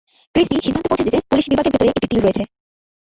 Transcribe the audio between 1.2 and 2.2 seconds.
police বিভাগের ভিতরে একটি তিল